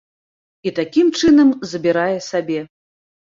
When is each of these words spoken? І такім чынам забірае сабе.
І 0.69 0.71
такім 0.79 1.11
чынам 1.19 1.51
забірае 1.73 2.17
сабе. 2.31 2.59